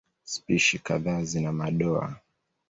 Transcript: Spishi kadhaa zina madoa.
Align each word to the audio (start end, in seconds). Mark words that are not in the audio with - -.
Spishi 0.23 0.79
kadhaa 0.79 1.23
zina 1.23 1.51
madoa. 1.51 2.15